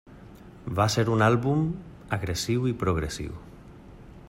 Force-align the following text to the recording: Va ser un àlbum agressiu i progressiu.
Va 0.79 0.87
ser 0.93 1.03
un 1.17 1.21
àlbum 1.25 1.61
agressiu 2.19 2.67
i 2.73 2.75
progressiu. 2.85 3.39